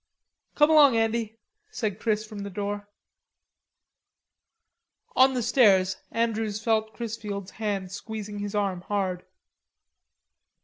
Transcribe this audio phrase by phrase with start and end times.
[0.55, 1.37] "Come along, Andy,"
[1.69, 2.89] said Chris from the door.
[5.15, 9.23] On the stairs Andrews felt Chrisfield's hand squeezing his arm hard.